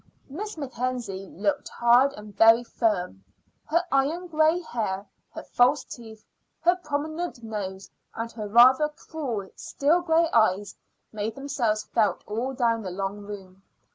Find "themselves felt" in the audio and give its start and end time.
11.35-12.23